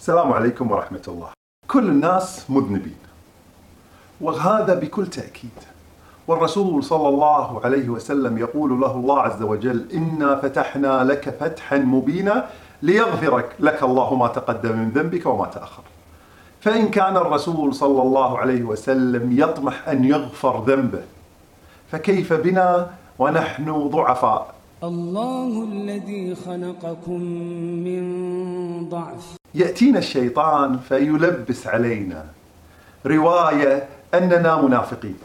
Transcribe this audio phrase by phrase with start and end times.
[0.00, 1.28] السلام عليكم ورحمة الله.
[1.68, 2.96] كل الناس مذنبين.
[4.20, 5.58] وهذا بكل تأكيد.
[6.28, 12.48] والرسول صلى الله عليه وسلم يقول له الله عز وجل: إنا فتحنا لك فتحا مبينا
[12.82, 15.82] ليغفرك لك الله ما تقدم من ذنبك وما تأخر.
[16.60, 21.02] فإن كان الرسول صلى الله عليه وسلم يطمح أن يغفر ذنبه
[21.92, 27.20] فكيف بنا ونحن ضعفاء الله الذي خلقكم
[27.84, 28.02] من
[28.88, 32.24] ضعف يأتينا الشيطان فيلبس علينا
[33.06, 35.18] رواية أننا منافقين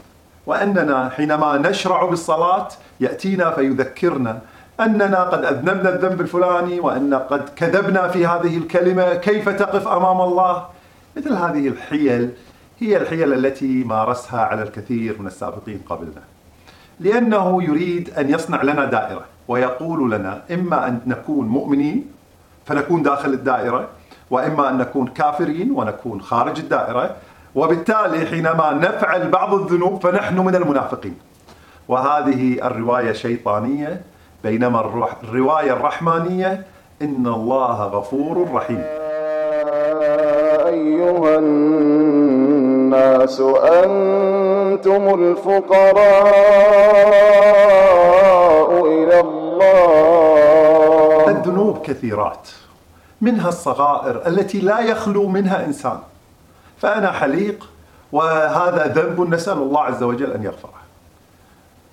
[0.46, 2.68] وأننا حينما نشرع بالصلاة
[3.00, 4.40] يأتينا فيذكرنا
[4.80, 10.66] أننا قد أذنبنا الذنب الفلاني وأن قد كذبنا في هذه الكلمة كيف تقف أمام الله؟
[11.16, 12.30] مثل هذه الحيل
[12.80, 16.22] هي الحيل التي مارسها على الكثير من السابقين قبلنا
[17.00, 22.04] لأنه يريد أن يصنع لنا دائرة ويقول لنا إما أن نكون مؤمنين
[22.66, 23.88] فنكون داخل الدائرة
[24.30, 27.10] وإما أن نكون كافرين ونكون خارج الدائرة
[27.54, 31.18] وبالتالي حينما نفعل بعض الذنوب فنحن من المنافقين.
[31.88, 34.00] وهذه الرواية شيطانية
[34.44, 34.80] بينما
[35.24, 36.66] الرواية الرحمانية
[37.02, 38.84] إن الله غفور رحيم.
[40.66, 45.96] أيها الناس أنتم الفقراء
[48.86, 49.66] إلى الله.
[51.28, 52.48] الذنوب كثيرات.
[53.20, 55.98] منها الصغائر التي لا يخلو منها إنسان.
[56.78, 57.68] فأنا حليق
[58.12, 60.80] وهذا ذنب نسأل الله عز وجل أن يغفره.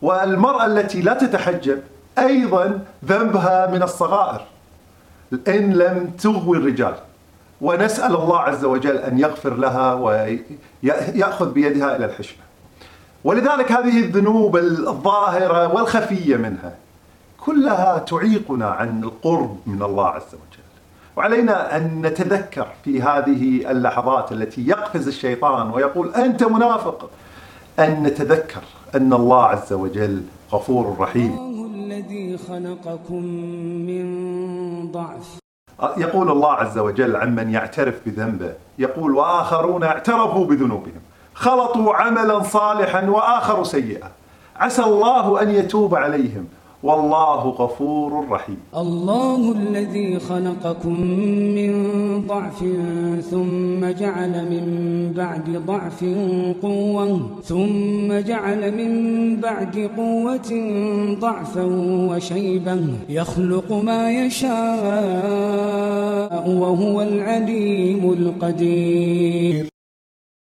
[0.01, 1.81] والمرأة التي لا تتحجب
[2.17, 4.41] أيضا ذنبها من الصغائر.
[5.47, 6.95] إن لم تغوي الرجال.
[7.61, 12.43] ونسأل الله عز وجل أن يغفر لها ويأخذ بيدها إلى الحشمة.
[13.23, 16.75] ولذلك هذه الذنوب الظاهرة والخفية منها
[17.39, 20.62] كلها تعيقنا عن القرب من الله عز وجل.
[21.15, 27.09] وعلينا أن نتذكر في هذه اللحظات التي يقفز الشيطان ويقول أنت منافق.
[27.79, 28.61] أن نتذكر
[28.95, 31.37] أن الله عز وجل غفور رحيم.
[31.37, 33.23] الله الذي خلقكم
[33.87, 35.39] من ضعف.
[35.97, 41.01] يقول الله عز وجل عمن يعترف بذنبه يقول وآخرون اعترفوا بذنوبهم.
[41.33, 44.11] خلطوا عملا صالحا وآخر سيئا.
[44.55, 46.47] عسى الله أن يتوب عليهم.
[46.83, 48.57] والله غفور رحيم.
[48.77, 51.01] الله الذي خلقكم
[51.57, 51.73] من
[52.27, 52.59] ضعف
[53.31, 54.65] ثم جعل من
[55.15, 56.05] بعد ضعف
[56.61, 58.91] قوة ثم جعل من
[59.35, 60.51] بعد قوة
[61.19, 61.65] ضعفا
[62.09, 62.77] وشيبا
[63.09, 64.53] يخلق ما يشاء
[66.49, 69.72] وهو العليم القدير.